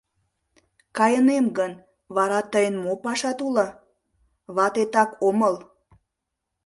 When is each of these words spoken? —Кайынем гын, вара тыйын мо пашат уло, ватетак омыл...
—Кайынем 0.97 1.45
гын, 1.57 1.73
вара 2.15 2.39
тыйын 2.51 2.75
мо 2.83 2.93
пашат 3.03 3.39
уло, 3.47 3.67
ватетак 4.55 5.09
омыл... 5.27 5.55